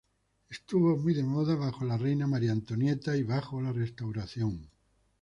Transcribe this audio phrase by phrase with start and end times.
[0.49, 4.67] Estuvo muy de moda bajo la reina María Antonieta y bajo la Restauración.